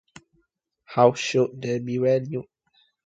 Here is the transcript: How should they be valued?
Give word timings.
How 0.85 1.13
should 1.13 1.61
they 1.61 1.77
be 1.77 1.99
valued? 1.99 2.45